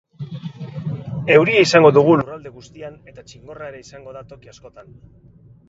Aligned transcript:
Euria 1.33 1.59
izango 1.65 1.91
dugu 1.99 2.17
lurralde 2.23 2.53
guztian 2.57 2.97
eta 3.13 3.27
txingorra 3.29 3.71
ere 3.73 3.85
izango 3.87 4.17
da 4.19 4.27
toki 4.35 4.55
askotan. 4.57 4.93